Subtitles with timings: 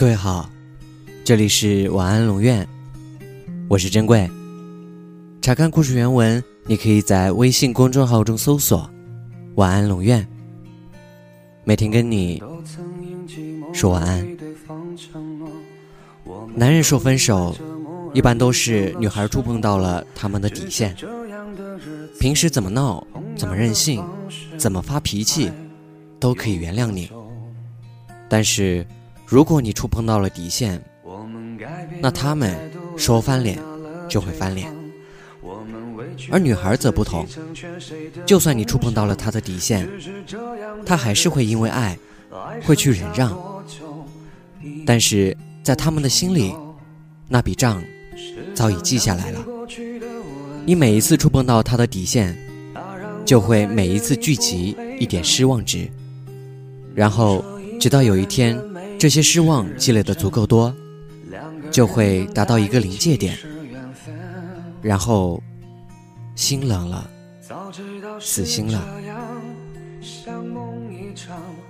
[0.00, 0.48] 各位好，
[1.22, 2.66] 这里是晚安龙院，
[3.68, 4.26] 我是珍贵。
[5.42, 8.88] 查看故事原文，你可以在微信公众号中搜索
[9.56, 10.26] “晚安龙院”，
[11.64, 12.42] 每天跟你
[13.74, 14.26] 说晚安。
[16.54, 17.54] 男人说分手，
[18.14, 20.96] 一般都是女孩触碰到了他们的底线。
[22.18, 23.06] 平时怎么闹，
[23.36, 24.02] 怎么任性，
[24.56, 25.52] 怎么发脾气，
[26.18, 27.10] 都可以原谅你。
[28.30, 28.86] 但是，
[29.30, 30.82] 如果你触碰到了底线，
[32.00, 32.52] 那他们
[32.96, 33.56] 说翻脸
[34.08, 34.74] 就会翻脸。
[36.32, 37.24] 而女孩则不同，
[38.26, 39.88] 就算你触碰到了她的底线，
[40.84, 41.96] 她还是会因为爱，
[42.64, 43.38] 会去忍让。
[44.84, 46.52] 但是在他们的心里，
[47.28, 47.80] 那笔账
[48.52, 49.46] 早已记下来了。
[50.66, 52.36] 你每一次触碰到他的底线，
[53.24, 55.88] 就会每一次聚集一点失望值，
[56.96, 57.44] 然后
[57.78, 58.58] 直到有一天，
[59.00, 60.74] 这些失望积累的足够多，
[61.70, 63.34] 就会达到一个临界点，
[64.82, 65.42] 然后
[66.34, 67.08] 心冷了，
[68.20, 68.86] 死心了。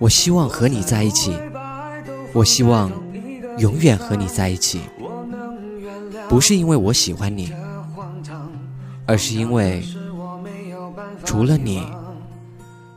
[0.00, 1.32] 我希望和你在一起，
[2.32, 2.90] 我希望
[3.58, 4.80] 永远和你在一起，
[6.28, 7.52] 不是因为我喜欢你。
[9.06, 9.84] 而是因为，
[11.24, 11.80] 除了你，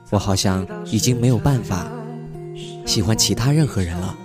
[0.09, 1.87] 我好像已经没有办法
[2.83, 4.17] 喜欢其他任何人了。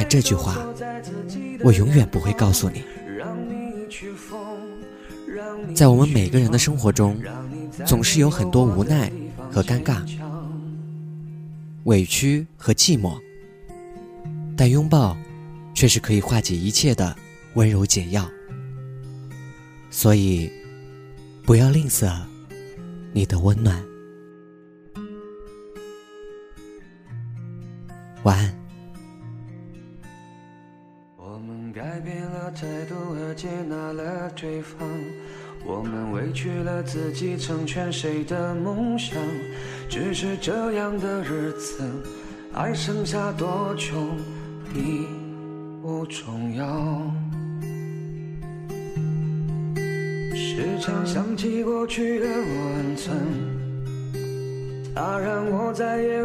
[0.00, 0.56] 但这句话，
[1.62, 2.82] 我永远不会告诉你。
[5.74, 7.22] 在我们每个人的生活中，
[7.84, 9.12] 总是有很多无奈
[9.50, 10.00] 和尴尬、
[11.84, 13.20] 委屈和寂寞，
[14.56, 15.14] 但拥抱
[15.74, 17.14] 却是可以化解一切的
[17.52, 18.26] 温柔解药。
[19.90, 20.50] 所以，
[21.44, 22.10] 不要吝啬
[23.12, 23.84] 你的温暖。
[28.22, 28.59] 晚安。
[32.50, 34.88] 态度和接纳了对方，
[35.64, 39.16] 我们委屈了自己，成全谁的梦想？
[39.88, 41.82] 只是这样的日子，
[42.52, 43.94] 还剩下多久
[44.74, 45.06] 已
[45.82, 47.12] 不重要。
[50.34, 53.16] 时常想起过去的温存，
[54.94, 56.24] 它让我在夜